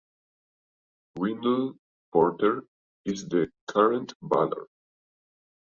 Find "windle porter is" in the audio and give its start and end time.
1.17-3.27